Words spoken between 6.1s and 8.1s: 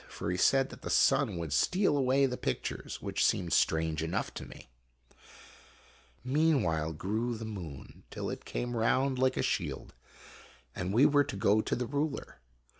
Meanwhile grew the moon,